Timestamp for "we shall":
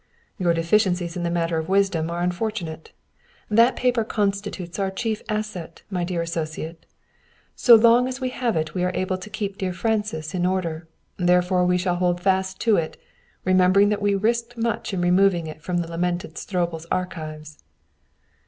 11.67-11.97